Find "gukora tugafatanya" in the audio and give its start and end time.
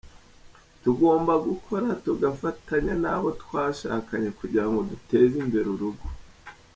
1.47-2.93